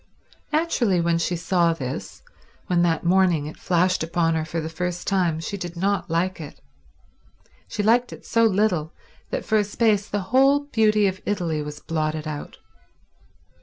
[0.51, 2.23] Naturally when she saw this,
[2.65, 6.41] when that morning it flashed upon her for the first time, she did not like
[6.41, 6.59] it;
[7.67, 8.95] she liked it so little
[9.29, 12.57] that for a space the whole beauty of Italy was blotted out.